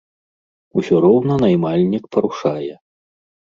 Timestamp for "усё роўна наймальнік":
0.81-2.03